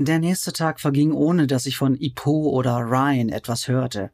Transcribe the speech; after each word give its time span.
Der 0.00 0.20
nächste 0.20 0.52
Tag 0.52 0.78
verging 0.78 1.10
ohne, 1.10 1.48
dass 1.48 1.66
ich 1.66 1.76
von 1.76 1.96
Ipo 1.96 2.50
oder 2.50 2.76
Ryan 2.76 3.30
etwas 3.30 3.66
hörte. 3.66 4.12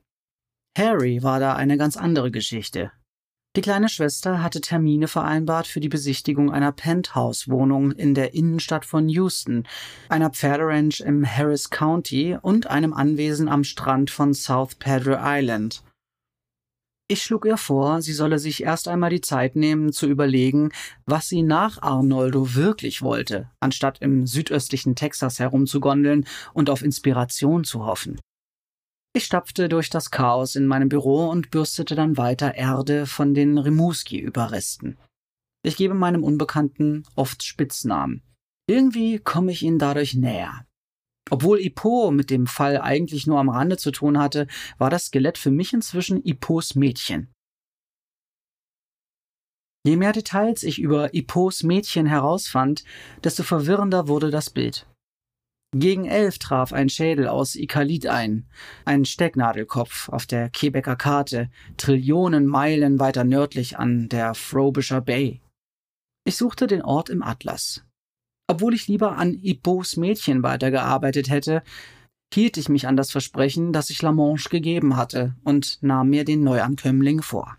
Harry 0.79 1.22
war 1.22 1.41
da 1.41 1.57
eine 1.57 1.76
ganz 1.76 1.99
andere 1.99 2.30
Geschichte. 2.30 2.91
Die 3.55 3.60
kleine 3.60 3.91
Schwester 3.91 4.42
hatte 4.42 4.62
Termine 4.62 5.08
vereinbart 5.08 5.67
für 5.67 5.81
die 5.81 5.91
Besichtigung 5.91 6.50
einer 6.50 6.73
Penthouse-Wohnung 6.73 7.92
in 7.92 8.14
der 8.14 8.32
Innenstadt 8.32 8.86
von 8.86 9.11
Houston, 9.11 9.64
einer 10.09 10.30
Pferderanch 10.30 11.01
im 11.01 11.25
Harris 11.25 11.69
County 11.69 12.37
und 12.41 12.66
einem 12.66 12.95
Anwesen 12.95 13.48
am 13.48 13.62
Strand 13.62 14.11
von 14.11 14.32
South 14.32 14.77
Padre 14.77 15.21
Island. 15.23 15.85
Ich 17.07 17.23
schlug 17.23 17.45
ihr 17.45 17.59
vor, 17.59 18.00
sie 18.00 18.14
solle 18.14 18.39
sich 18.39 18.62
erst 18.62 18.89
einmal 18.89 19.11
die 19.11 19.20
Zeit 19.20 19.57
nehmen, 19.57 19.93
zu 19.93 20.07
überlegen, 20.07 20.70
was 21.05 21.29
sie 21.29 21.43
nach 21.43 21.82
Arnoldo 21.82 22.55
wirklich 22.55 23.02
wollte, 23.02 23.50
anstatt 23.61 24.00
im 24.00 24.27
südöstlichen 24.27 24.95
Texas 24.95 25.38
herumzugondeln 25.38 26.27
und 26.55 26.70
auf 26.70 26.82
Inspiration 26.82 27.65
zu 27.65 27.84
hoffen. 27.84 28.19
Ich 29.15 29.27
stapfte 29.27 29.69
durch 29.69 29.91
das 29.91 30.10
Chaos 30.10 30.56
in 30.56 30.66
meinem 30.66 30.88
Büro 30.88 31.29
und 31.29 31.51
bürstete 31.51 31.95
dann 31.95 32.16
weiter 32.16 32.55
Erde 32.55 33.07
von 33.07 33.34
den 33.34 33.59
Rimouski-Überresten. 33.59 34.96
Ich 35.62 35.77
gebe 35.77 35.95
meinem 35.95 36.24
Unbekannten 36.24 37.05
oft 37.15 37.43
Spitznamen. 37.43 38.23
Irgendwie 38.66 39.18
komme 39.18 39.52
ich 39.52 39.62
ihnen 39.62 39.79
dadurch 39.79 40.15
näher. 40.15 40.66
Obwohl 41.30 41.60
Ipo 41.60 42.10
mit 42.10 42.30
dem 42.30 42.46
Fall 42.46 42.80
eigentlich 42.80 43.27
nur 43.27 43.38
am 43.41 43.48
Rande 43.48 43.77
zu 43.77 43.91
tun 43.91 44.19
hatte, 44.19 44.46
war 44.78 44.91
das 44.91 45.06
Skelett 45.06 45.38
für 45.38 45.51
mich 45.51 45.73
inzwischen 45.73 46.23
Ipos 46.24 46.74
Mädchen. 46.74 47.32
Je 49.87 49.96
mehr 49.96 50.12
Details 50.12 50.62
ich 50.62 50.79
über 50.79 51.15
Ipos 51.15 51.62
Mädchen 51.62 52.06
herausfand, 52.06 52.84
desto 53.23 53.42
verwirrender 53.42 54.09
wurde 54.09 54.30
das 54.30 54.51
Bild. 54.51 54.87
Gegen 55.77 56.05
elf 56.05 56.38
traf 56.38 56.73
ein 56.73 56.88
Schädel 56.88 57.27
aus 57.27 57.56
Ikalit 57.56 58.06
ein, 58.06 58.48
ein 58.84 59.04
Stecknadelkopf 59.04 60.09
auf 60.09 60.24
der 60.24 60.49
Quebecer 60.49 60.95
Karte, 60.95 61.51
Trillionen 61.77 62.46
Meilen 62.46 63.01
weiter 63.01 63.24
nördlich 63.24 63.77
an 63.77 64.08
der 64.08 64.34
Frobisher 64.34 65.00
Bay. 65.00 65.42
Ich 66.24 66.36
suchte 66.36 66.68
den 66.68 66.80
Ort 66.80 67.10
im 67.10 67.22
Atlas. 67.22 67.84
Obwohl 68.46 68.74
ich 68.74 68.88
lieber 68.88 69.16
an 69.16 69.34
Ipos 69.42 69.96
Mädchen 69.96 70.42
weitergearbeitet 70.42 71.30
hätte, 71.30 71.62
hielt 72.32 72.56
ich 72.56 72.68
mich 72.68 72.86
an 72.86 72.96
das 72.96 73.10
Versprechen, 73.10 73.72
das 73.72 73.90
ich 73.90 74.02
Lamanche 74.02 74.48
gegeben 74.48 74.96
hatte, 74.96 75.34
und 75.44 75.82
nahm 75.82 76.10
mir 76.10 76.24
den 76.24 76.42
Neuankömmling 76.42 77.22
vor. 77.22 77.56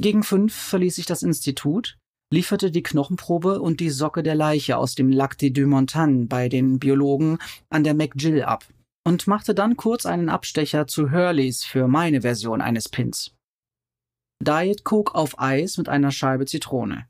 Gegen 0.00 0.22
fünf 0.22 0.54
verließ 0.54 0.98
ich 0.98 1.06
das 1.06 1.22
Institut, 1.22 1.98
lieferte 2.32 2.70
die 2.70 2.82
Knochenprobe 2.82 3.60
und 3.60 3.80
die 3.80 3.90
Socke 3.90 4.22
der 4.22 4.34
Leiche 4.34 4.76
aus 4.76 4.94
dem 4.94 5.10
Lac 5.10 5.38
des 5.38 5.52
Deux 5.52 5.66
Montagnes 5.66 6.28
bei 6.28 6.48
den 6.48 6.78
Biologen 6.78 7.38
an 7.70 7.84
der 7.84 7.94
McGill 7.94 8.42
ab 8.42 8.66
und 9.06 9.26
machte 9.26 9.54
dann 9.54 9.76
kurz 9.76 10.06
einen 10.06 10.28
Abstecher 10.28 10.86
zu 10.86 11.10
Hurleys 11.10 11.64
für 11.64 11.88
meine 11.88 12.22
Version 12.22 12.60
eines 12.60 12.88
Pins. 12.88 13.32
Diet 14.42 14.84
Coke 14.84 15.14
auf 15.14 15.38
Eis 15.38 15.78
mit 15.78 15.88
einer 15.88 16.10
Scheibe 16.10 16.44
Zitrone. 16.44 17.06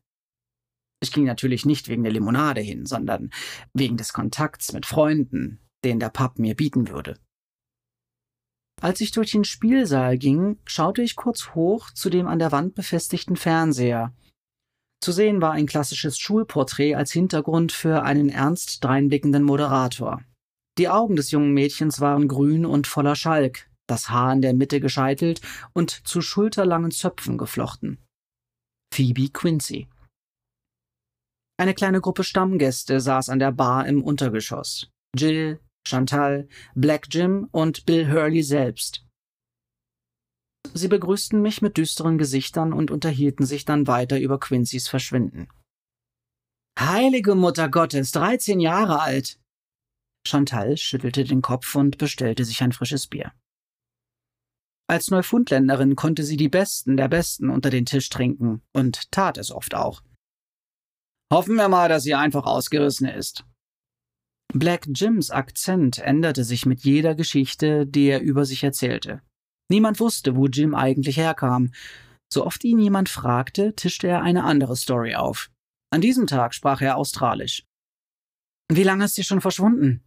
Ich 1.00 1.12
ging 1.12 1.24
natürlich 1.24 1.66
nicht 1.66 1.88
wegen 1.88 2.02
der 2.02 2.12
Limonade 2.12 2.60
hin, 2.60 2.86
sondern 2.86 3.30
wegen 3.74 3.96
des 3.96 4.12
Kontakts 4.12 4.72
mit 4.72 4.86
Freunden, 4.86 5.60
den 5.84 6.00
der 6.00 6.08
Pub 6.08 6.38
mir 6.38 6.54
bieten 6.54 6.88
würde. 6.88 7.18
Als 8.80 9.00
ich 9.00 9.10
durch 9.10 9.30
den 9.30 9.44
Spielsaal 9.44 10.18
ging, 10.18 10.58
schaute 10.66 11.02
ich 11.02 11.16
kurz 11.16 11.54
hoch 11.54 11.90
zu 11.92 12.10
dem 12.10 12.26
an 12.26 12.38
der 12.38 12.52
Wand 12.52 12.74
befestigten 12.74 13.36
Fernseher. 13.36 14.14
Zu 15.02 15.12
sehen 15.12 15.40
war 15.40 15.52
ein 15.52 15.66
klassisches 15.66 16.18
Schulporträt 16.18 16.94
als 16.94 17.12
Hintergrund 17.12 17.72
für 17.72 18.02
einen 18.02 18.28
ernst 18.28 18.82
dreinblickenden 18.84 19.42
Moderator. 19.42 20.22
Die 20.78 20.88
Augen 20.88 21.16
des 21.16 21.30
jungen 21.30 21.52
Mädchens 21.52 22.00
waren 22.00 22.28
grün 22.28 22.66
und 22.66 22.86
voller 22.86 23.16
Schalk, 23.16 23.70
das 23.86 24.10
Haar 24.10 24.32
in 24.32 24.42
der 24.42 24.52
Mitte 24.52 24.80
gescheitelt 24.80 25.40
und 25.72 25.90
zu 25.90 26.20
schulterlangen 26.20 26.90
Zöpfen 26.90 27.38
geflochten. 27.38 27.98
Phoebe 28.92 29.30
Quincy. 29.30 29.88
Eine 31.58 31.74
kleine 31.74 32.00
Gruppe 32.00 32.22
Stammgäste 32.22 33.00
saß 33.00 33.30
an 33.30 33.38
der 33.38 33.52
Bar 33.52 33.86
im 33.86 34.02
Untergeschoss. 34.02 34.90
Jill, 35.16 35.60
Chantal, 35.86 36.48
Black 36.74 37.06
Jim 37.10 37.48
und 37.50 37.86
Bill 37.86 38.10
Hurley 38.12 38.42
selbst. 38.42 39.06
Sie 40.74 40.88
begrüßten 40.88 41.40
mich 41.40 41.62
mit 41.62 41.78
düsteren 41.78 42.18
Gesichtern 42.18 42.72
und 42.72 42.90
unterhielten 42.90 43.46
sich 43.46 43.64
dann 43.64 43.86
weiter 43.86 44.20
über 44.20 44.38
Quincy's 44.38 44.88
Verschwinden. 44.88 45.48
Heilige 46.78 47.34
Mutter 47.34 47.70
Gottes, 47.70 48.12
13 48.12 48.60
Jahre 48.60 49.00
alt! 49.00 49.40
Chantal 50.26 50.76
schüttelte 50.76 51.24
den 51.24 51.40
Kopf 51.40 51.74
und 51.74 51.96
bestellte 51.96 52.44
sich 52.44 52.62
ein 52.62 52.72
frisches 52.72 53.06
Bier. 53.06 53.32
Als 54.88 55.10
Neufundländerin 55.10 55.96
konnte 55.96 56.22
sie 56.22 56.36
die 56.36 56.48
Besten 56.48 56.96
der 56.96 57.08
Besten 57.08 57.48
unter 57.48 57.70
den 57.70 57.86
Tisch 57.86 58.08
trinken 58.10 58.62
und 58.72 59.10
tat 59.10 59.38
es 59.38 59.50
oft 59.50 59.74
auch. 59.74 60.02
Hoffen 61.32 61.56
wir 61.56 61.68
mal, 61.68 61.88
dass 61.88 62.04
sie 62.04 62.14
einfach 62.14 62.44
ausgerissen 62.46 63.08
ist. 63.08 63.44
Black 64.52 64.86
Jims 64.86 65.30
Akzent 65.30 65.98
änderte 65.98 66.44
sich 66.44 66.66
mit 66.66 66.84
jeder 66.84 67.14
Geschichte, 67.14 67.86
die 67.86 68.06
er 68.06 68.20
über 68.20 68.44
sich 68.44 68.62
erzählte. 68.62 69.22
Niemand 69.68 69.98
wusste, 69.98 70.36
wo 70.36 70.46
Jim 70.46 70.74
eigentlich 70.74 71.16
herkam. 71.16 71.72
So 72.32 72.46
oft 72.46 72.62
ihn 72.64 72.78
jemand 72.78 73.08
fragte, 73.08 73.74
tischte 73.74 74.06
er 74.06 74.22
eine 74.22 74.44
andere 74.44 74.76
Story 74.76 75.14
auf. 75.16 75.50
An 75.90 76.00
diesem 76.00 76.26
Tag 76.26 76.54
sprach 76.54 76.80
er 76.80 76.96
Australisch. 76.96 77.64
Wie 78.68 78.82
lange 78.84 79.04
ist 79.04 79.14
sie 79.14 79.24
schon 79.24 79.40
verschwunden? 79.40 80.02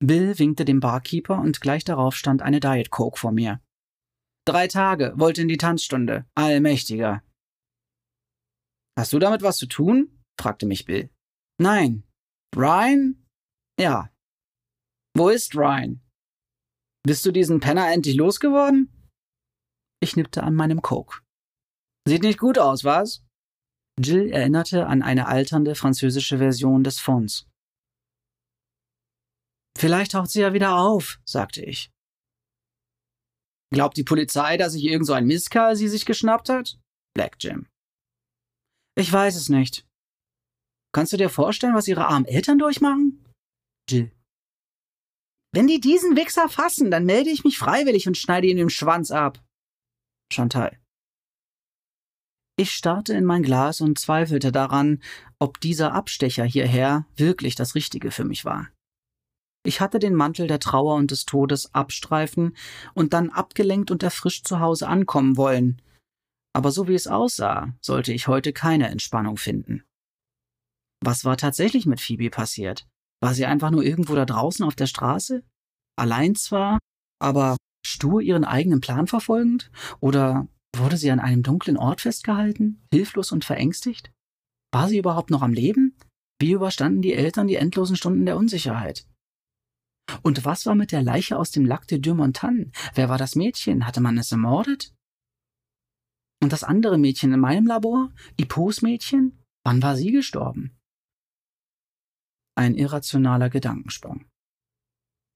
Bill 0.00 0.38
winkte 0.38 0.64
dem 0.64 0.80
Barkeeper 0.80 1.38
und 1.38 1.60
gleich 1.60 1.84
darauf 1.84 2.16
stand 2.16 2.42
eine 2.42 2.60
Diet 2.60 2.90
Coke 2.90 3.18
vor 3.18 3.32
mir. 3.32 3.60
Drei 4.46 4.68
Tage, 4.68 5.14
wollte 5.16 5.42
in 5.42 5.48
die 5.48 5.56
Tanzstunde. 5.56 6.26
Allmächtiger. 6.34 7.22
Hast 8.98 9.12
du 9.12 9.18
damit 9.18 9.42
was 9.42 9.56
zu 9.56 9.66
tun? 9.66 10.13
Fragte 10.40 10.66
mich 10.66 10.84
Bill. 10.84 11.10
Nein. 11.60 12.04
Ryan? 12.56 13.26
Ja. 13.78 14.10
Wo 15.16 15.28
ist 15.28 15.54
Ryan? 15.54 16.00
Bist 17.06 17.24
du 17.26 17.32
diesen 17.32 17.60
Penner 17.60 17.92
endlich 17.92 18.16
losgeworden? 18.16 18.90
Ich 20.00 20.16
nippte 20.16 20.42
an 20.42 20.54
meinem 20.54 20.82
Coke. 20.82 21.22
Sieht 22.06 22.22
nicht 22.22 22.38
gut 22.38 22.58
aus, 22.58 22.84
was? 22.84 23.24
Jill 23.98 24.30
erinnerte 24.30 24.86
an 24.86 25.02
eine 25.02 25.26
alternde 25.28 25.74
französische 25.74 26.38
Version 26.38 26.82
des 26.82 26.98
Fonds. 27.00 27.48
Vielleicht 29.78 30.12
taucht 30.12 30.30
sie 30.30 30.40
ja 30.40 30.52
wieder 30.52 30.76
auf, 30.76 31.20
sagte 31.24 31.62
ich. 31.62 31.90
Glaubt 33.72 33.96
die 33.96 34.04
Polizei, 34.04 34.56
dass 34.56 34.72
sich 34.72 34.84
irgend 34.84 35.06
so 35.06 35.12
ein 35.12 35.26
Misskerl 35.26 35.76
sie 35.76 35.88
sich 35.88 36.06
geschnappt 36.06 36.48
hat? 36.48 36.78
Black 37.14 37.36
Jim. 37.40 37.66
Ich 38.96 39.12
weiß 39.12 39.36
es 39.36 39.48
nicht. 39.48 39.86
Kannst 40.94 41.12
du 41.12 41.16
dir 41.16 41.28
vorstellen, 41.28 41.74
was 41.74 41.88
ihre 41.88 42.06
armen 42.06 42.24
Eltern 42.24 42.56
durchmachen? 42.56 43.18
Jill. 43.90 44.12
Wenn 45.52 45.66
die 45.66 45.80
diesen 45.80 46.16
Wichser 46.16 46.48
fassen, 46.48 46.92
dann 46.92 47.04
melde 47.04 47.30
ich 47.30 47.42
mich 47.42 47.58
freiwillig 47.58 48.06
und 48.06 48.16
schneide 48.16 48.46
ihn 48.46 48.56
den 48.56 48.70
Schwanz 48.70 49.10
ab. 49.10 49.42
Chantal. 50.32 50.78
Ich 52.56 52.70
starrte 52.70 53.12
in 53.12 53.24
mein 53.24 53.42
Glas 53.42 53.80
und 53.80 53.98
zweifelte 53.98 54.52
daran, 54.52 55.02
ob 55.40 55.60
dieser 55.60 55.92
Abstecher 55.92 56.44
hierher 56.44 57.06
wirklich 57.16 57.56
das 57.56 57.74
Richtige 57.74 58.12
für 58.12 58.24
mich 58.24 58.44
war. 58.44 58.68
Ich 59.66 59.80
hatte 59.80 59.98
den 59.98 60.14
Mantel 60.14 60.46
der 60.46 60.60
Trauer 60.60 60.94
und 60.94 61.10
des 61.10 61.24
Todes 61.24 61.74
abstreifen 61.74 62.56
und 62.94 63.14
dann 63.14 63.30
abgelenkt 63.30 63.90
und 63.90 64.04
erfrischt 64.04 64.46
zu 64.46 64.60
Hause 64.60 64.86
ankommen 64.86 65.36
wollen. 65.36 65.82
Aber 66.52 66.70
so 66.70 66.86
wie 66.86 66.94
es 66.94 67.08
aussah, 67.08 67.74
sollte 67.80 68.12
ich 68.12 68.28
heute 68.28 68.52
keine 68.52 68.88
Entspannung 68.90 69.38
finden. 69.38 69.82
Was 71.02 71.24
war 71.24 71.36
tatsächlich 71.36 71.86
mit 71.86 72.00
Phoebe 72.00 72.30
passiert? 72.30 72.86
War 73.22 73.34
sie 73.34 73.46
einfach 73.46 73.70
nur 73.70 73.84
irgendwo 73.84 74.14
da 74.14 74.24
draußen 74.24 74.64
auf 74.64 74.74
der 74.74 74.86
Straße? 74.86 75.42
Allein 75.96 76.34
zwar, 76.34 76.78
aber 77.20 77.56
stur 77.84 78.20
ihren 78.20 78.44
eigenen 78.44 78.80
Plan 78.80 79.06
verfolgend? 79.06 79.70
Oder 80.00 80.48
wurde 80.76 80.96
sie 80.96 81.10
an 81.10 81.20
einem 81.20 81.42
dunklen 81.42 81.76
Ort 81.76 82.00
festgehalten, 82.00 82.86
hilflos 82.92 83.32
und 83.32 83.44
verängstigt? 83.44 84.12
War 84.72 84.88
sie 84.88 84.98
überhaupt 84.98 85.30
noch 85.30 85.42
am 85.42 85.52
Leben? 85.52 85.96
Wie 86.40 86.52
überstanden 86.52 87.00
die 87.00 87.14
Eltern 87.14 87.46
die 87.46 87.56
endlosen 87.56 87.96
Stunden 87.96 88.26
der 88.26 88.36
Unsicherheit? 88.36 89.06
Und 90.22 90.44
was 90.44 90.66
war 90.66 90.74
mit 90.74 90.92
der 90.92 91.02
Leiche 91.02 91.38
aus 91.38 91.50
dem 91.50 91.64
Lac 91.64 91.86
de 91.86 91.98
Deux 91.98 92.16
Montagnes? 92.16 92.70
Wer 92.94 93.08
war 93.08 93.18
das 93.18 93.36
Mädchen? 93.36 93.86
Hatte 93.86 94.00
man 94.00 94.18
es 94.18 94.32
ermordet? 94.32 94.92
Und 96.42 96.52
das 96.52 96.64
andere 96.64 96.98
Mädchen 96.98 97.32
in 97.32 97.40
meinem 97.40 97.66
Labor? 97.66 98.12
Ipos 98.36 98.82
Mädchen? 98.82 99.42
Wann 99.64 99.82
war 99.82 99.96
sie 99.96 100.12
gestorben? 100.12 100.76
Ein 102.56 102.76
irrationaler 102.76 103.50
Gedankensprung. 103.50 104.30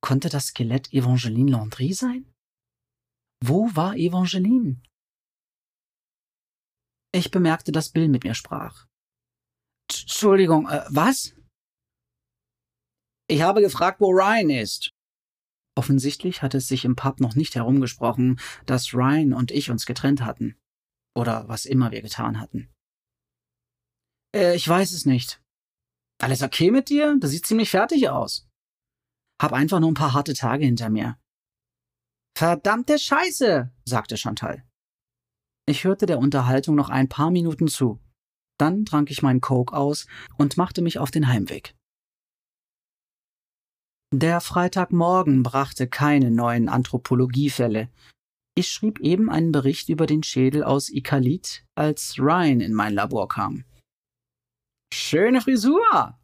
Konnte 0.01 0.29
das 0.29 0.49
Skelett 0.49 0.93
Evangeline 0.93 1.51
Landry 1.51 1.93
sein? 1.93 2.33
Wo 3.45 3.75
war 3.75 3.97
Evangeline? 3.97 4.81
Ich 7.13 7.31
bemerkte, 7.31 7.73
dass 7.73 7.91
Bill 7.91 8.09
mit 8.09 8.25
mir 8.25 8.35
sprach. 8.35 8.87
Entschuldigung, 9.91 10.69
äh, 10.69 10.85
was? 10.91 11.35
Ich 13.29 13.43
habe 13.43 13.61
gefragt, 13.61 14.01
wo 14.01 14.11
Ryan 14.11 14.51
ist. 14.51 14.91
Offensichtlich 15.77 16.43
hatte 16.43 16.59
es 16.59 16.69
sich 16.69 16.85
im 16.85 16.97
Pub 16.97 17.21
noch 17.21 17.35
nicht 17.35 17.55
herumgesprochen, 17.55 18.41
dass 18.67 18.95
Ryan 18.95 19.33
und 19.33 19.51
ich 19.51 19.71
uns 19.71 19.87
getrennt 19.87 20.23
hatten. 20.23 20.57
Oder 21.17 21.49
was 21.49 21.67
immer 21.67 21.91
wir 21.91 22.03
getan 22.03 22.41
hatten. 22.41 22.69
Äh, 24.35 24.55
ich 24.57 24.69
weiß 24.69 24.93
es 24.93 25.07
nicht. 25.07 25.41
Alles 26.21 26.43
okay 26.43 26.71
mit 26.71 26.89
dir? 26.89 27.17
Du 27.19 27.29
siehst 27.29 27.47
ziemlich 27.47 27.71
fertig 27.71 28.09
aus. 28.09 28.49
Hab 29.41 29.53
einfach 29.53 29.79
nur 29.79 29.91
ein 29.91 29.95
paar 29.95 30.15
harte 30.15 30.35
Tage 30.35 30.65
hinter 30.65 30.91
mir. 30.91 31.17
Verdammte 32.37 32.99
Scheiße, 32.99 33.73
sagte 33.85 34.17
Chantal. 34.17 34.65
Ich 35.67 35.85
hörte 35.85 36.07
der 36.07 36.19
Unterhaltung 36.19 36.75
noch 36.75 36.89
ein 36.89 37.09
paar 37.09 37.31
Minuten 37.31 37.69
zu. 37.69 38.01
Dann 38.59 38.85
trank 38.85 39.11
ich 39.11 39.23
meinen 39.23 39.41
Coke 39.41 39.77
aus 39.77 40.07
und 40.37 40.57
machte 40.57 40.83
mich 40.83 40.99
auf 40.99 41.11
den 41.11 41.29
Heimweg. 41.29 41.77
Der 44.13 44.41
Freitagmorgen 44.41 45.43
brachte 45.43 45.87
keine 45.87 46.31
neuen 46.31 46.69
Anthropologiefälle. 46.69 47.91
Ich 48.57 48.69
schrieb 48.69 48.99
eben 49.01 49.31
einen 49.31 49.53
Bericht 49.53 49.89
über 49.89 50.07
den 50.07 50.23
Schädel 50.23 50.65
aus 50.65 50.89
Ikalit, 50.89 51.65
als 51.77 52.19
Ryan 52.19 52.61
in 52.61 52.73
mein 52.73 52.95
Labor 52.95 53.29
kam. 53.29 53.65
Schöne 54.93 55.41
Frisur! 55.41 56.19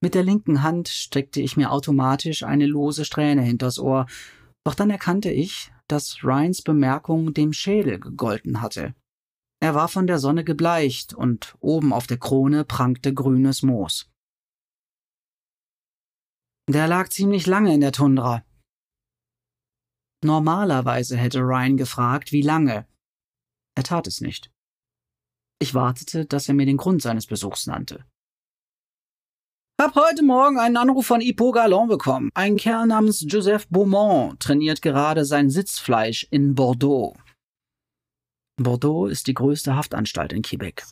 Mit 0.00 0.14
der 0.14 0.22
linken 0.22 0.62
Hand 0.62 0.88
steckte 0.88 1.40
ich 1.40 1.56
mir 1.56 1.72
automatisch 1.72 2.42
eine 2.42 2.66
lose 2.66 3.04
Strähne 3.04 3.42
hinters 3.42 3.78
Ohr, 3.78 4.06
doch 4.64 4.74
dann 4.74 4.90
erkannte 4.90 5.30
ich, 5.30 5.72
dass 5.88 6.22
Ryans 6.22 6.62
Bemerkung 6.62 7.34
dem 7.34 7.52
Schädel 7.52 7.98
gegolten 7.98 8.60
hatte. 8.60 8.94
Er 9.60 9.74
war 9.74 9.88
von 9.88 10.06
der 10.06 10.18
Sonne 10.18 10.44
gebleicht 10.44 11.14
und 11.14 11.56
oben 11.60 11.92
auf 11.92 12.06
der 12.06 12.18
Krone 12.18 12.64
prangte 12.64 13.12
grünes 13.12 13.62
Moos. 13.62 14.08
Der 16.68 16.86
lag 16.86 17.08
ziemlich 17.08 17.46
lange 17.46 17.74
in 17.74 17.80
der 17.80 17.92
Tundra. 17.92 18.44
Normalerweise 20.22 21.16
hätte 21.16 21.40
Ryan 21.40 21.76
gefragt, 21.76 22.30
wie 22.30 22.42
lange. 22.42 22.86
Er 23.74 23.84
tat 23.84 24.06
es 24.06 24.20
nicht. 24.20 24.52
Ich 25.60 25.74
wartete, 25.74 26.24
dass 26.24 26.48
er 26.48 26.54
mir 26.54 26.66
den 26.66 26.76
Grund 26.76 27.02
seines 27.02 27.26
Besuchs 27.26 27.66
nannte. 27.66 28.04
Hab 29.80 29.94
heute 29.94 30.24
Morgen 30.24 30.58
einen 30.58 30.76
Anruf 30.76 31.06
von 31.06 31.20
Hippo 31.20 31.52
Galon 31.52 31.88
bekommen. 31.88 32.30
Ein 32.34 32.56
Kerl 32.56 32.86
namens 32.86 33.24
Joseph 33.26 33.68
Beaumont 33.68 34.40
trainiert 34.40 34.82
gerade 34.82 35.24
sein 35.24 35.50
Sitzfleisch 35.50 36.26
in 36.30 36.54
Bordeaux. 36.54 37.16
Bordeaux 38.60 39.06
ist 39.06 39.28
die 39.28 39.34
größte 39.34 39.76
Haftanstalt 39.76 40.32
in 40.32 40.42
Quebec. 40.42 40.84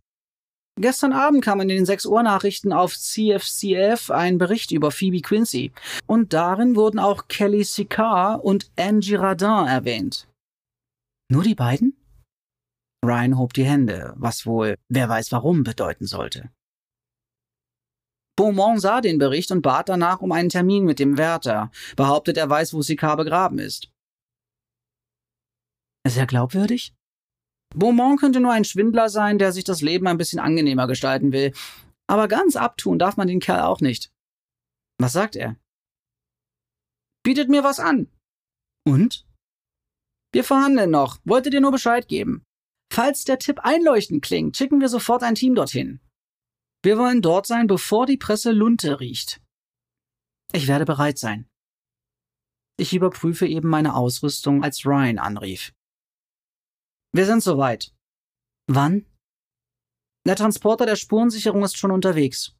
Gestern 0.78 1.12
Abend 1.12 1.42
kam 1.42 1.60
in 1.60 1.68
den 1.68 1.86
6 1.86 2.06
Uhr 2.06 2.22
Nachrichten 2.22 2.72
auf 2.72 2.94
CFCF 2.96 4.10
ein 4.10 4.38
Bericht 4.38 4.70
über 4.72 4.90
Phoebe 4.90 5.20
Quincy. 5.20 5.72
Und 6.06 6.32
darin 6.32 6.76
wurden 6.76 6.98
auch 6.98 7.28
Kelly 7.28 7.64
Sicard 7.64 8.44
und 8.44 8.70
Angie 8.76 9.14
Radin 9.14 9.66
erwähnt. 9.66 10.28
Nur 11.28 11.42
die 11.42 11.54
beiden? 11.54 11.95
Ryan 13.06 13.38
hob 13.38 13.52
die 13.54 13.64
Hände, 13.64 14.14
was 14.16 14.46
wohl, 14.46 14.76
wer 14.88 15.08
weiß 15.08 15.32
warum, 15.32 15.62
bedeuten 15.62 16.06
sollte. 16.06 16.50
Beaumont 18.36 18.80
sah 18.80 19.00
den 19.00 19.18
Bericht 19.18 19.50
und 19.50 19.62
bat 19.62 19.88
danach 19.88 20.20
um 20.20 20.32
einen 20.32 20.50
Termin 20.50 20.84
mit 20.84 20.98
dem 20.98 21.16
Wärter, 21.16 21.70
behauptet, 21.96 22.36
er 22.36 22.50
weiß, 22.50 22.74
wo 22.74 22.82
Sicard 22.82 23.16
begraben 23.16 23.58
ist. 23.58 23.90
Ist 26.04 26.18
er 26.18 26.26
glaubwürdig? 26.26 26.94
Beaumont 27.74 28.20
könnte 28.20 28.40
nur 28.40 28.52
ein 28.52 28.64
Schwindler 28.64 29.08
sein, 29.08 29.38
der 29.38 29.52
sich 29.52 29.64
das 29.64 29.80
Leben 29.80 30.06
ein 30.06 30.18
bisschen 30.18 30.38
angenehmer 30.38 30.86
gestalten 30.86 31.32
will. 31.32 31.52
Aber 32.06 32.28
ganz 32.28 32.56
abtun 32.56 32.98
darf 32.98 33.16
man 33.16 33.26
den 33.26 33.40
Kerl 33.40 33.62
auch 33.62 33.80
nicht. 33.80 34.12
Was 34.98 35.12
sagt 35.12 35.34
er? 35.34 35.56
Bietet 37.24 37.48
mir 37.48 37.64
was 37.64 37.80
an. 37.80 38.08
Und? 38.86 39.26
Wir 40.32 40.44
verhandeln 40.44 40.90
noch. 40.90 41.18
Wollte 41.24 41.50
dir 41.50 41.60
nur 41.60 41.72
Bescheid 41.72 42.06
geben. 42.06 42.45
Falls 42.96 43.24
der 43.24 43.38
Tipp 43.38 43.58
einleuchtend 43.62 44.24
klingt, 44.24 44.56
schicken 44.56 44.80
wir 44.80 44.88
sofort 44.88 45.22
ein 45.22 45.34
Team 45.34 45.54
dorthin. 45.54 46.00
Wir 46.82 46.96
wollen 46.96 47.20
dort 47.20 47.46
sein, 47.46 47.66
bevor 47.66 48.06
die 48.06 48.16
Presse 48.16 48.52
Lunte 48.52 49.00
riecht. 49.00 49.42
Ich 50.54 50.66
werde 50.66 50.86
bereit 50.86 51.18
sein. 51.18 51.46
Ich 52.78 52.94
überprüfe 52.94 53.46
eben 53.46 53.68
meine 53.68 53.94
Ausrüstung, 53.96 54.64
als 54.64 54.86
Ryan 54.86 55.18
anrief. 55.18 55.74
Wir 57.12 57.26
sind 57.26 57.42
soweit. 57.42 57.94
Wann? 58.66 59.04
Der 60.26 60.36
Transporter 60.36 60.86
der 60.86 60.96
Spurensicherung 60.96 61.64
ist 61.64 61.76
schon 61.76 61.90
unterwegs. 61.90 62.56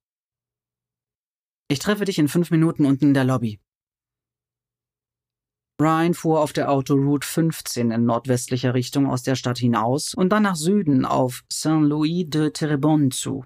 Ich 1.68 1.78
treffe 1.78 2.04
dich 2.04 2.18
in 2.18 2.28
fünf 2.28 2.50
Minuten 2.50 2.84
unten 2.84 3.06
in 3.06 3.14
der 3.14 3.24
Lobby. 3.24 3.58
Ryan 5.80 6.14
fuhr 6.14 6.40
auf 6.40 6.54
der 6.54 6.70
Autoroute 6.70 7.26
15 7.26 7.90
in 7.90 8.06
nordwestlicher 8.06 8.72
Richtung 8.72 9.10
aus 9.10 9.22
der 9.22 9.34
Stadt 9.34 9.58
hinaus 9.58 10.14
und 10.14 10.30
dann 10.30 10.44
nach 10.44 10.56
Süden 10.56 11.04
auf 11.04 11.44
Saint-Louis 11.52 12.24
de 12.28 12.50
Terrebonne 12.50 13.10
zu. 13.10 13.44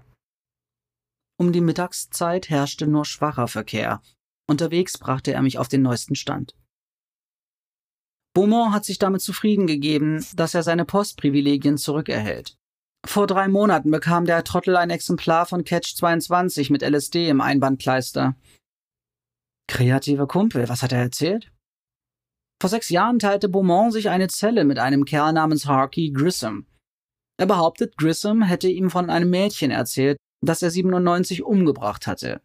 Um 1.37 1.51
die 1.51 1.59
Mittagszeit 1.59 2.49
herrschte 2.49 2.87
nur 2.87 3.03
schwacher 3.03 3.47
Verkehr. 3.47 4.01
Unterwegs 4.47 4.97
brachte 4.97 5.33
er 5.33 5.41
mich 5.41 5.57
auf 5.57 5.67
den 5.67 5.81
neuesten 5.81 6.15
Stand. 6.15 6.55
Beaumont 8.33 8.73
hat 8.73 8.85
sich 8.85 8.97
damit 8.97 9.21
zufrieden 9.21 9.67
gegeben, 9.67 10.25
dass 10.35 10.53
er 10.53 10.63
seine 10.63 10.85
Postprivilegien 10.85 11.77
zurückerhält. 11.77 12.57
Vor 13.05 13.27
drei 13.27 13.49
Monaten 13.49 13.91
bekam 13.91 14.25
der 14.25 14.43
Trottel 14.45 14.77
ein 14.77 14.89
Exemplar 14.89 15.45
von 15.45 15.65
Catch 15.65 15.95
22 15.97 16.69
mit 16.69 16.81
LSD 16.81 17.27
im 17.27 17.41
Einbandkleister. 17.41 18.35
Kreativer 19.67 20.27
Kumpel, 20.27 20.69
was 20.69 20.81
hat 20.81 20.93
er 20.93 20.99
erzählt? 20.99 21.51
Vor 22.61 22.69
sechs 22.69 22.89
Jahren 22.89 23.17
teilte 23.19 23.49
Beaumont 23.49 23.91
sich 23.91 24.09
eine 24.09 24.27
Zelle 24.27 24.63
mit 24.63 24.77
einem 24.77 25.03
Kerl 25.03 25.33
namens 25.33 25.65
Harkey 25.65 26.11
Grissom. 26.11 26.67
Er 27.39 27.47
behauptet, 27.47 27.97
Grissom 27.97 28.43
hätte 28.43 28.69
ihm 28.69 28.91
von 28.91 29.09
einem 29.09 29.31
Mädchen 29.31 29.71
erzählt, 29.71 30.17
das 30.45 30.61
er 30.61 30.69
97 30.69 31.43
umgebracht 31.43 32.05
hatte 32.05 32.41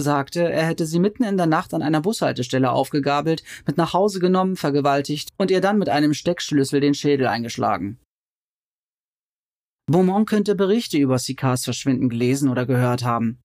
sagte, 0.00 0.50
er 0.50 0.66
hätte 0.66 0.86
sie 0.86 0.98
mitten 0.98 1.24
in 1.24 1.36
der 1.36 1.46
Nacht 1.46 1.74
an 1.74 1.82
einer 1.82 2.00
Bushaltestelle 2.00 2.70
aufgegabelt, 2.70 3.42
mit 3.66 3.76
nach 3.76 3.92
Hause 3.92 4.20
genommen, 4.20 4.56
vergewaltigt 4.56 5.30
und 5.38 5.50
ihr 5.50 5.60
dann 5.60 5.78
mit 5.78 5.88
einem 5.88 6.14
Steckschlüssel 6.14 6.80
den 6.80 6.94
Schädel 6.94 7.26
eingeschlagen. 7.26 7.98
Beaumont 9.86 10.28
könnte 10.28 10.54
Berichte 10.54 10.98
über 10.98 11.18
Sicards 11.18 11.64
Verschwinden 11.64 12.08
gelesen 12.08 12.48
oder 12.48 12.66
gehört 12.66 13.04
haben. 13.04 13.40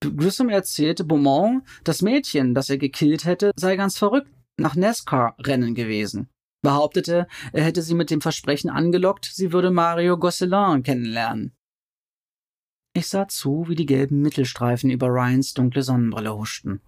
Grissom 0.00 0.48
erzählte 0.48 1.04
Beaumont, 1.04 1.64
das 1.84 2.02
Mädchen, 2.02 2.54
das 2.54 2.70
er 2.70 2.78
gekillt 2.78 3.24
hätte, 3.24 3.52
sei 3.56 3.76
ganz 3.76 3.98
verrückt 3.98 4.35
nach 4.56 4.76
NASCAR-Rennen 4.76 5.74
gewesen. 5.74 6.28
Behauptete, 6.62 7.28
er 7.52 7.64
hätte 7.64 7.82
sie 7.82 7.94
mit 7.94 8.10
dem 8.10 8.20
Versprechen 8.20 8.70
angelockt, 8.70 9.26
sie 9.26 9.52
würde 9.52 9.70
Mario 9.70 10.18
Gosselin 10.18 10.82
kennenlernen. 10.82 11.56
Ich 12.94 13.08
sah 13.08 13.28
zu, 13.28 13.68
wie 13.68 13.74
die 13.74 13.86
gelben 13.86 14.22
Mittelstreifen 14.22 14.90
über 14.90 15.08
Ryans 15.08 15.52
dunkle 15.52 15.82
Sonnenbrille 15.82 16.34
huschten. 16.34 16.80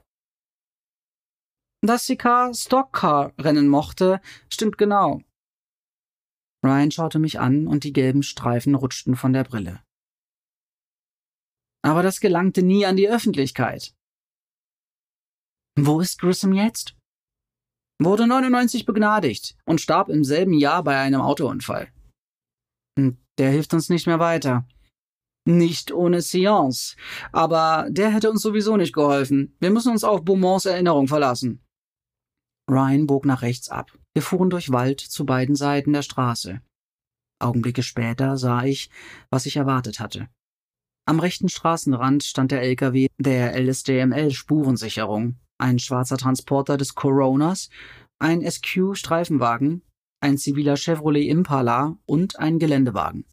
Dass 1.83 2.07
sie 2.07 2.17
Car 2.17 2.55
Stockcar 2.55 3.35
rennen 3.39 3.69
mochte, 3.69 4.21
stimmt 4.49 4.79
genau. 4.79 5.21
Ryan 6.65 6.91
schaute 6.91 7.21
mich 7.21 7.39
an 7.39 7.69
und 7.69 7.85
die 7.85 7.93
gelben 7.93 8.25
Streifen 8.25 8.75
rutschten 8.75 9.15
von 9.15 9.33
der 9.33 9.45
Brille. 9.45 9.81
Aber 11.83 12.03
das 12.03 12.21
gelangte 12.21 12.63
nie 12.63 12.85
an 12.85 12.97
die 12.97 13.09
Öffentlichkeit. 13.09 13.95
Wo 15.77 16.01
ist 16.01 16.21
Grissom 16.21 16.53
jetzt? 16.53 16.98
Wurde 18.01 18.27
99 18.27 18.85
begnadigt 18.85 19.57
und 19.65 19.81
starb 19.81 20.09
im 20.09 20.23
selben 20.23 20.53
Jahr 20.53 20.85
bei 20.85 20.99
einem 20.99 21.21
Autounfall. 21.21 21.93
Der 23.39 23.51
hilft 23.51 23.75
uns 23.75 23.89
nicht 23.89 24.07
mehr 24.07 24.19
weiter. 24.19 24.67
Nicht 25.47 25.93
ohne 25.93 26.21
Seance. 26.21 26.97
Aber 27.33 27.87
der 27.89 28.11
hätte 28.11 28.31
uns 28.31 28.43
sowieso 28.43 28.77
nicht 28.77 28.93
geholfen. 28.93 29.57
Wir 29.61 29.71
müssen 29.71 29.93
uns 29.93 30.05
auf 30.05 30.25
Beaumonts 30.25 30.67
Erinnerung 30.67 31.09
verlassen. 31.09 31.65
Ryan 32.71 33.07
bog 33.07 33.25
nach 33.25 33.43
rechts 33.43 33.69
ab. 33.69 33.97
Wir 34.15 34.23
fuhren 34.23 34.51
durch 34.51 34.71
Wald 34.73 35.01
zu 35.01 35.25
beiden 35.25 35.55
Seiten 35.55 35.93
der 35.93 36.03
Straße. 36.03 36.61
Augenblicke 37.41 37.83
später 37.83 38.37
sah 38.37 38.65
ich, 38.65 38.91
was 39.31 39.47
ich 39.47 39.57
erwartet 39.57 40.01
hatte. 40.01 40.29
Am 41.07 41.21
rechten 41.21 41.49
Straßenrand 41.49 42.25
stand 42.25 42.51
der 42.51 42.61
LKW 42.61 43.07
der 43.17 43.59
LSDML 43.59 44.33
Spurensicherung, 44.33 45.37
ein 45.59 45.79
schwarzer 45.79 46.17
Transporter 46.17 46.77
des 46.77 46.95
Coronas, 46.95 47.69
ein 48.19 48.49
SQ 48.49 48.95
Streifenwagen, 48.95 49.83
ein 50.21 50.39
ziviler 50.39 50.77
Chevrolet 50.77 51.29
Impala 51.29 51.97
und 52.07 52.39
ein 52.39 52.59
Geländewagen. 52.59 53.25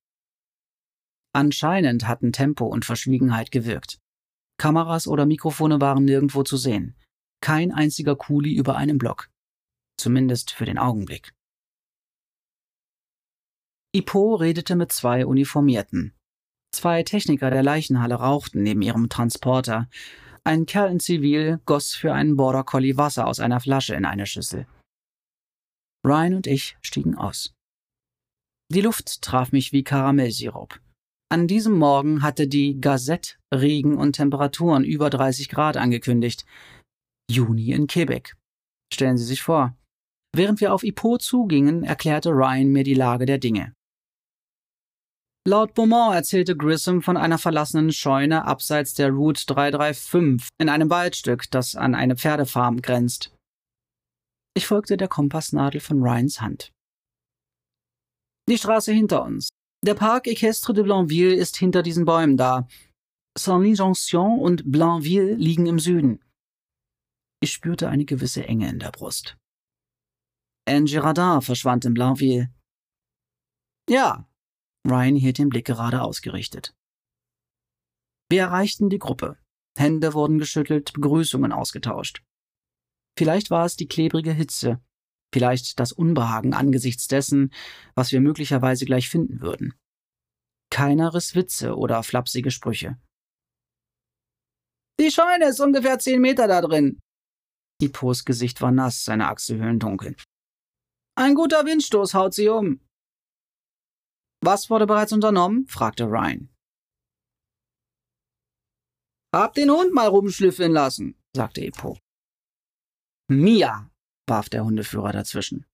Anscheinend 1.34 2.08
hatten 2.08 2.32
Tempo 2.32 2.65
und 2.65 2.86
Verschwiegenheit 2.86 3.51
gewirkt. 3.51 4.00
Kameras 4.58 5.08
oder 5.08 5.25
Mikrofone 5.25 5.82
waren 5.82 6.05
nirgendwo 6.05 6.44
zu 6.44 6.58
sehen. 6.58 6.96
Kein 7.41 7.72
einziger 7.72 8.15
Kuli 8.15 8.53
über 8.53 8.77
einem 8.77 8.98
Block. 8.98 9.29
Zumindest 9.98 10.51
für 10.51 10.65
den 10.65 10.77
Augenblick. 10.77 11.34
Ipo 13.94 14.36
redete 14.36 14.75
mit 14.75 14.91
zwei 14.91 15.25
Uniformierten. 15.25 16.13
Zwei 16.74 17.03
Techniker 17.03 17.50
der 17.50 17.63
Leichenhalle 17.63 18.15
rauchten 18.15 18.63
neben 18.63 18.82
ihrem 18.82 19.10
Transporter. 19.10 19.89
Ein 20.48 20.68
Kerl 20.68 20.92
in 20.92 21.00
Zivil 21.00 21.60
goss 21.66 21.96
für 21.96 22.14
einen 22.14 22.38
Border 22.38 22.64
Collie 22.64 22.98
Wasser 22.98 23.25
aus 23.25 23.40
einer 23.40 23.60
Flasche 23.60 23.96
in 23.96 24.06
eine 24.06 24.28
Schüssel. 24.28 24.68
Ryan 26.06 26.36
und 26.36 26.46
ich 26.46 26.78
stiegen 26.82 27.16
aus. 27.16 27.56
Die 28.72 28.82
Luft 28.82 29.24
traf 29.24 29.52
mich 29.52 29.72
wie 29.72 29.84
Karamellsirup. 29.84 30.80
An 31.32 31.48
diesem 31.48 31.80
Morgen 31.80 32.22
hatte 32.22 32.48
die 32.48 32.80
Gazette 32.80 33.38
Regen 33.52 33.98
und 33.98 34.14
Temperaturen 34.14 34.84
über 34.84 35.10
30 35.10 35.50
Grad 35.50 35.78
angekündigt. 35.78 36.46
Juni 37.30 37.72
in 37.72 37.88
Quebec. 37.88 38.36
Stellen 38.94 39.18
Sie 39.18 39.25
sich 39.25 39.42
vor. 39.42 39.75
Während 40.36 40.62
wir 40.62 40.75
auf 40.75 40.84
Ipoh 40.84 41.18
zugingen, 41.18 41.84
erklärte 41.84 42.30
Ryan 42.30 42.68
mir 42.68 42.84
die 42.84 42.94
Lage 42.94 43.25
der 43.25 43.40
Dinge. 43.40 43.74
Laut 45.48 45.75
Beaumont 45.75 46.16
erzählte 46.16 46.58
Grissom 46.58 47.04
von 47.04 47.18
einer 47.18 47.38
verlassenen 47.38 47.92
Scheune 47.92 48.46
abseits 48.46 48.96
der 48.96 49.12
Route 49.12 49.46
335 49.46 50.50
in 50.58 50.70
einem 50.70 50.90
Waldstück, 50.90 51.52
das 51.52 51.75
an 51.75 51.94
eine 51.94 52.16
Pferdefarm 52.16 52.82
grenzt. 52.82 53.32
Ich 54.58 54.66
folgte 54.66 54.98
der 54.98 55.08
Kompassnadel 55.08 55.82
von 55.82 56.02
Ryans 56.02 56.42
Hand. 56.42 56.72
Die 58.50 58.58
Straße 58.58 58.92
hinter 58.92 59.24
uns. 59.24 59.50
Der 59.86 59.94
Park 59.94 60.25
Equestre 60.25 60.74
de 60.74 60.84
Blanville 60.84 61.36
ist 61.36 61.58
hinter 61.58 61.84
diesen 61.84 62.06
Bäumen 62.06 62.38
da. 62.38 62.68
Saint-Ly-Jonction 63.38 64.40
und 64.40 64.72
Blanville 64.72 65.36
liegen 65.36 65.68
im 65.68 65.78
Süden. 65.78 66.24
Ich 67.40 67.52
spürte 67.52 67.90
eine 67.90 68.06
gewisse 68.06 68.48
Enge 68.48 68.70
in 68.70 68.80
der 68.80 68.92
Brust. 68.92 69.38
Angie 70.68 70.98
Radar 70.98 71.44
verschwand 71.44 71.86
in 71.86 71.94
Blanville. 71.94 72.52
Ja. 73.88 74.28
Ryan 74.86 75.15
hielt 75.15 75.39
den 75.39 75.50
Blick 75.50 75.65
gerade 75.65 76.01
ausgerichtet. 76.01 76.75
Wir 78.30 78.42
erreichten 78.42 78.89
die 78.89 79.00
Gruppe. 79.00 79.38
Hände 79.77 80.13
wurden 80.13 80.38
geschüttelt, 80.38 80.94
Begrüßungen 80.94 81.51
ausgetauscht. 81.51 82.24
Vielleicht 83.18 83.50
war 83.50 83.65
es 83.65 83.75
die 83.75 83.88
klebrige 83.88 84.32
Hitze, 84.32 84.82
vielleicht 85.34 85.80
das 85.80 85.92
Unbehagen 85.92 86.54
angesichts 86.54 87.08
dessen, 87.08 87.51
was 87.94 88.12
wir 88.12 88.22
möglicherweise 88.22 88.86
gleich 88.86 89.10
finden 89.10 89.42
würden. 89.42 89.74
Keiner 90.72 91.13
riss 91.13 91.36
Witze 91.36 91.75
oder 91.75 92.04
flapsige 92.04 92.51
Sprüche. 92.51 92.98
Die 95.00 95.12
Scheune 95.12 95.50
ist 95.50 95.60
ungefähr 95.60 96.00
zehn 96.00 96.22
Meter 96.22 96.48
da 96.48 96.62
drin. 96.62 97.00
Ipos 97.82 98.24
Gesicht 98.24 98.62
war 98.62 98.72
nass, 98.72 99.04
seine 99.04 99.27
Achselhöhlen 99.27 99.80
dunkel. 99.80 100.15
Ein 101.18 101.36
guter 101.36 101.65
Windstoß 101.65 102.13
haut 102.13 102.34
sie 102.34 102.50
um. 102.50 102.85
Was 104.42 104.70
wurde 104.70 104.86
bereits 104.86 105.12
unternommen? 105.12 105.68
fragte 105.68 106.06
Ryan. 106.06 106.50
Hab 109.34 109.54
den 109.54 109.70
Hund 109.70 109.94
mal 109.94 110.08
rumschlüffeln 110.08 110.72
lassen, 110.72 111.15
sagte 111.36 111.62
Epo. 111.62 111.98
Mia, 113.27 113.89
warf 114.27 114.50
der 114.50 114.63
Hundeführer 114.63 115.12
dazwischen. 115.12 115.65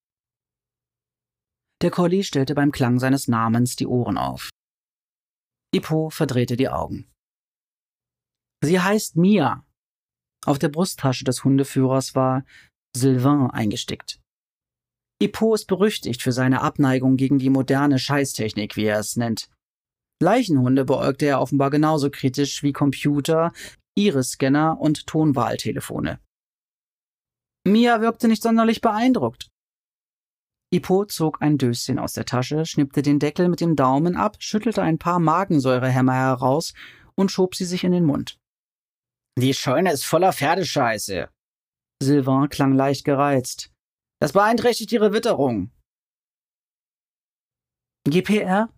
Der 1.82 1.91
Collie 1.91 2.24
stellte 2.24 2.56
beim 2.56 2.72
Klang 2.72 3.00
seines 3.00 3.27
Namens 3.27 3.75
die 3.75 3.88
Ohren 3.88 4.18
auf. 4.18 4.50
Ippo 5.74 6.10
verdrehte 6.10 6.56
die 6.56 6.70
Augen. 6.70 7.12
Sie 8.63 8.80
heißt 8.80 9.15
Mia. 9.15 9.65
Auf 10.46 10.60
der 10.60 10.70
Brusttasche 10.70 11.24
des 11.24 11.44
Hundeführers 11.44 12.15
war 12.15 12.46
Sylvain 12.96 13.50
eingestickt. 13.50 14.21
Ippo 15.22 15.54
ist 15.54 15.68
berüchtigt 15.68 16.24
für 16.24 16.32
seine 16.32 16.62
Abneigung 16.62 17.16
gegen 17.16 17.38
die 17.38 17.51
moderne 17.51 18.00
Scheißtechnik, 18.00 18.75
wie 18.75 18.86
er 18.86 19.00
es 19.00 19.18
nennt. 19.18 19.50
Leichenhunde 20.20 20.84
beäugte 20.84 21.28
er 21.28 21.42
offenbar 21.42 21.70
genauso 21.70 22.10
kritisch 22.10 22.63
wie 22.63 22.74
Computer, 22.74 23.54
Iris-Scanner 23.96 24.80
und 24.80 25.06
Tonwahltelefone. 25.06 26.20
Mia 27.68 28.01
wirkte 28.01 28.28
nicht 28.28 28.42
sonderlich 28.42 28.82
beeindruckt. 28.82 29.51
Ipo 30.74 31.06
zog 31.06 31.42
ein 31.42 31.60
Döschen 31.60 32.00
aus 32.00 32.13
der 32.13 32.25
Tasche, 32.25 32.66
schnippte 32.66 33.04
den 33.04 33.20
Deckel 33.20 33.48
mit 33.48 33.62
dem 33.62 33.75
Daumen 33.75 34.16
ab, 34.16 34.38
schüttelte 34.40 34.82
ein 34.82 34.98
paar 34.98 35.20
Magensäurehämmer 35.20 36.16
heraus 36.16 36.74
und 37.13 37.32
schob 37.32 37.54
sie 37.54 37.66
sich 37.66 37.84
in 37.84 37.92
den 37.92 38.06
Mund. 38.06 38.40
Die 39.38 39.54
Scheune 39.54 39.92
ist 39.92 40.06
voller 40.06 40.34
Pferdescheiße. 40.34 41.30
Sylvain 42.01 42.50
klang 42.50 42.74
leicht 42.74 43.06
gereizt. 43.06 43.71
Das 44.22 44.34
beeinträchtigt 44.34 44.92
ihre 44.92 45.13
Witterung. 45.13 45.72
GPR? 48.08 48.72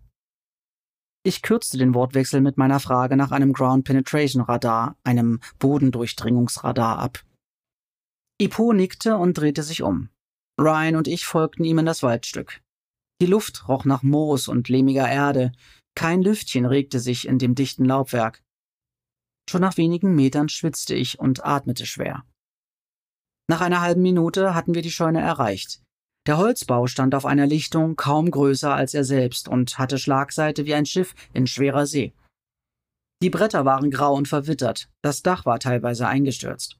Ich 1.22 1.42
kürzte 1.42 1.76
den 1.76 1.92
Wortwechsel 1.92 2.40
mit 2.40 2.56
meiner 2.56 2.80
Frage 2.80 3.14
nach 3.18 3.30
einem 3.30 3.52
Ground 3.52 3.84
Penetration 3.84 4.42
Radar, 4.42 4.96
einem 5.04 5.40
Bodendurchdringungsradar 5.58 6.98
ab. 6.98 7.22
Ipo 8.40 8.72
nickte 8.72 9.18
und 9.18 9.34
drehte 9.34 9.62
sich 9.62 9.82
um. 9.82 10.08
Ryan 10.58 10.96
und 10.96 11.08
ich 11.08 11.26
folgten 11.26 11.64
ihm 11.64 11.78
in 11.78 11.86
das 11.86 12.02
Waldstück. 12.02 12.62
Die 13.20 13.26
Luft 13.26 13.68
roch 13.68 13.84
nach 13.84 14.02
Moos 14.02 14.48
und 14.48 14.70
lehmiger 14.70 15.06
Erde, 15.06 15.52
kein 15.94 16.22
Lüftchen 16.22 16.64
regte 16.64 17.00
sich 17.00 17.28
in 17.28 17.38
dem 17.38 17.54
dichten 17.54 17.84
Laubwerk. 17.84 18.42
Schon 19.50 19.60
nach 19.60 19.76
wenigen 19.76 20.14
Metern 20.14 20.48
schwitzte 20.48 20.94
ich 20.94 21.18
und 21.18 21.44
atmete 21.44 21.84
schwer. 21.84 22.24
Nach 23.48 23.60
einer 23.60 23.80
halben 23.80 24.02
Minute 24.02 24.54
hatten 24.54 24.74
wir 24.74 24.82
die 24.82 24.90
Scheune 24.90 25.20
erreicht. 25.20 25.82
Der 26.26 26.38
Holzbau 26.38 26.86
stand 26.86 27.14
auf 27.14 27.26
einer 27.26 27.46
Lichtung 27.46 27.96
kaum 27.96 28.30
größer 28.30 28.74
als 28.74 28.94
er 28.94 29.04
selbst 29.04 29.48
und 29.48 29.78
hatte 29.78 29.98
Schlagseite 29.98 30.64
wie 30.64 30.74
ein 30.74 30.86
Schiff 30.86 31.14
in 31.34 31.46
schwerer 31.46 31.86
See. 31.86 32.14
Die 33.22 33.30
Bretter 33.30 33.64
waren 33.64 33.90
grau 33.90 34.14
und 34.14 34.28
verwittert, 34.28 34.88
das 35.02 35.22
Dach 35.22 35.44
war 35.44 35.58
teilweise 35.58 36.06
eingestürzt. 36.06 36.78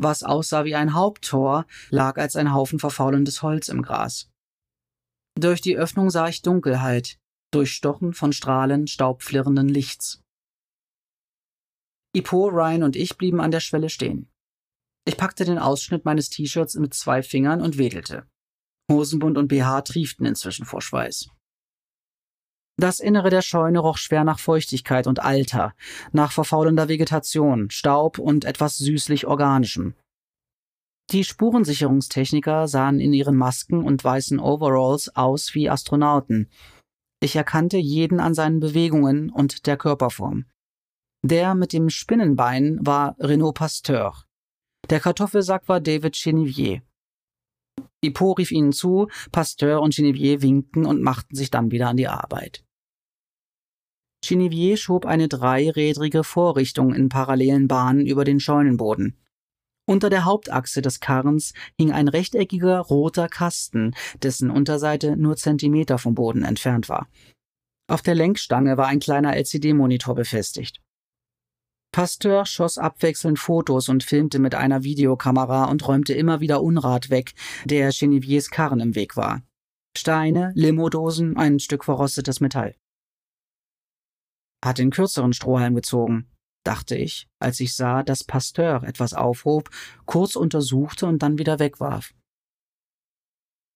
Was 0.00 0.22
aussah 0.22 0.64
wie 0.64 0.74
ein 0.74 0.94
Haupttor, 0.94 1.66
lag 1.90 2.18
als 2.18 2.36
ein 2.36 2.52
Haufen 2.52 2.78
verfaulendes 2.78 3.42
Holz 3.42 3.68
im 3.68 3.82
Gras. 3.82 4.30
Durch 5.38 5.60
die 5.60 5.76
Öffnung 5.76 6.10
sah 6.10 6.28
ich 6.28 6.42
Dunkelheit, 6.42 7.18
durchstochen 7.52 8.12
von 8.12 8.32
Strahlen 8.32 8.86
staubflirrenden 8.86 9.68
Lichts. 9.68 10.20
Ipo, 12.14 12.48
Ryan 12.48 12.84
und 12.84 12.94
ich 12.94 13.16
blieben 13.16 13.40
an 13.40 13.50
der 13.50 13.60
Schwelle 13.60 13.90
stehen. 13.90 14.28
Ich 15.06 15.16
packte 15.16 15.44
den 15.44 15.58
Ausschnitt 15.58 16.04
meines 16.04 16.30
T-Shirts 16.30 16.76
mit 16.76 16.94
zwei 16.94 17.22
Fingern 17.22 17.60
und 17.60 17.78
wedelte. 17.78 18.26
Hosenbund 18.90 19.36
und 19.38 19.48
BH 19.48 19.82
trieften 19.82 20.26
inzwischen 20.26 20.64
vor 20.64 20.80
Schweiß. 20.80 21.28
Das 22.76 22.98
Innere 22.98 23.30
der 23.30 23.42
Scheune 23.42 23.78
roch 23.78 23.98
schwer 23.98 24.24
nach 24.24 24.38
Feuchtigkeit 24.38 25.06
und 25.06 25.20
Alter, 25.20 25.74
nach 26.12 26.32
verfaulender 26.32 26.88
Vegetation, 26.88 27.70
Staub 27.70 28.18
und 28.18 28.44
etwas 28.44 28.78
süßlich 28.78 29.26
Organischem. 29.26 29.94
Die 31.12 31.22
Spurensicherungstechniker 31.22 32.66
sahen 32.66 32.98
in 32.98 33.12
ihren 33.12 33.36
Masken 33.36 33.84
und 33.84 34.02
weißen 34.02 34.40
Overalls 34.40 35.14
aus 35.14 35.54
wie 35.54 35.68
Astronauten. 35.68 36.48
Ich 37.20 37.36
erkannte 37.36 37.76
jeden 37.76 38.20
an 38.20 38.34
seinen 38.34 38.58
Bewegungen 38.58 39.30
und 39.30 39.66
der 39.66 39.76
Körperform. 39.76 40.46
Der 41.22 41.54
mit 41.54 41.72
dem 41.72 41.90
Spinnenbein 41.90 42.78
war 42.80 43.16
Renaud 43.20 43.54
Pasteur. 43.54 44.24
Der 44.90 45.00
Kartoffelsack 45.00 45.68
war 45.68 45.80
David 45.80 46.14
Chenevier. 46.14 46.82
Ipo 48.02 48.32
rief 48.32 48.52
ihnen 48.52 48.72
zu, 48.72 49.08
Pasteur 49.32 49.80
und 49.80 49.94
Genevier 49.94 50.42
winkten 50.42 50.84
und 50.84 51.00
machten 51.00 51.34
sich 51.34 51.50
dann 51.50 51.70
wieder 51.70 51.88
an 51.88 51.96
die 51.96 52.08
Arbeit. 52.08 52.64
Genevier 54.22 54.76
schob 54.76 55.06
eine 55.06 55.28
dreirädrige 55.28 56.22
Vorrichtung 56.22 56.94
in 56.94 57.08
parallelen 57.08 57.66
Bahnen 57.66 58.06
über 58.06 58.24
den 58.24 58.40
Scheunenboden. 58.40 59.18
Unter 59.86 60.08
der 60.08 60.24
Hauptachse 60.24 60.80
des 60.80 61.00
Karrens 61.00 61.52
hing 61.78 61.92
ein 61.92 62.08
rechteckiger 62.08 62.78
roter 62.80 63.28
Kasten, 63.28 63.94
dessen 64.22 64.50
Unterseite 64.50 65.16
nur 65.16 65.36
Zentimeter 65.36 65.98
vom 65.98 66.14
Boden 66.14 66.42
entfernt 66.42 66.88
war. 66.88 67.08
Auf 67.86 68.00
der 68.00 68.14
Lenkstange 68.14 68.78
war 68.78 68.86
ein 68.86 69.00
kleiner 69.00 69.36
LCD-Monitor 69.36 70.14
befestigt. 70.14 70.80
Pasteur 71.94 72.44
schoss 72.44 72.76
abwechselnd 72.76 73.38
Fotos 73.38 73.88
und 73.88 74.02
filmte 74.02 74.40
mit 74.40 74.56
einer 74.56 74.82
Videokamera 74.82 75.66
und 75.66 75.86
räumte 75.86 76.12
immer 76.12 76.40
wieder 76.40 76.60
Unrat 76.60 77.08
weg, 77.08 77.34
der 77.66 77.90
Geneviers 77.90 78.50
Karren 78.50 78.80
im 78.80 78.96
Weg 78.96 79.16
war. 79.16 79.44
Steine, 79.96 80.50
Limodosen, 80.56 81.36
ein 81.36 81.60
Stück 81.60 81.84
verrostetes 81.84 82.40
Metall. 82.40 82.74
Hat 84.64 84.78
den 84.78 84.90
kürzeren 84.90 85.32
Strohhalm 85.34 85.76
gezogen, 85.76 86.28
dachte 86.64 86.96
ich, 86.96 87.28
als 87.38 87.60
ich 87.60 87.76
sah, 87.76 88.02
dass 88.02 88.24
Pasteur 88.24 88.82
etwas 88.82 89.14
aufhob, 89.14 89.70
kurz 90.04 90.34
untersuchte 90.34 91.06
und 91.06 91.22
dann 91.22 91.38
wieder 91.38 91.60
wegwarf. 91.60 92.12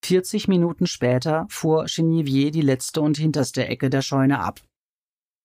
40 0.04 0.48
Minuten 0.48 0.88
später 0.88 1.46
fuhr 1.50 1.84
Genevier 1.84 2.50
die 2.50 2.62
letzte 2.62 3.00
und 3.00 3.16
hinterste 3.16 3.68
Ecke 3.68 3.90
der 3.90 4.02
Scheune 4.02 4.40
ab. 4.40 4.60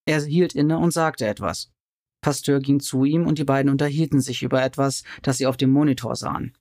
Er 0.08 0.24
hielt 0.24 0.56
inne 0.56 0.80
und 0.80 0.90
sagte 0.90 1.28
etwas. 1.28 1.70
Pasteur 2.24 2.60
ging 2.60 2.80
zu 2.80 3.04
ihm 3.04 3.28
und 3.28 3.38
die 3.38 3.44
beiden 3.44 3.70
unterhielten 3.70 4.22
sich 4.22 4.42
über 4.42 4.64
etwas, 4.64 5.04
das 5.22 5.38
sie 5.38 5.46
auf 5.46 5.58
dem 5.58 5.70
Monitor 5.70 6.16
sahen. 6.16 6.58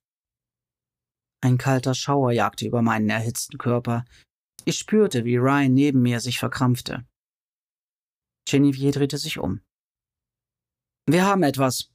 Ein 1.40 1.56
kalter 1.56 1.94
Schauer 1.94 2.32
jagte 2.32 2.66
über 2.66 2.82
meinen 2.82 3.08
erhitzten 3.08 3.58
Körper. 3.58 4.04
Ich 4.64 4.78
spürte, 4.78 5.24
wie 5.24 5.36
Ryan 5.36 5.72
neben 5.72 6.02
mir 6.02 6.20
sich 6.20 6.38
verkrampfte. 6.38 7.06
Genevieve 8.44 8.90
drehte 8.90 9.18
sich 9.18 9.38
um. 9.38 9.60
Wir 11.06 11.24
haben 11.24 11.42
etwas, 11.42 11.91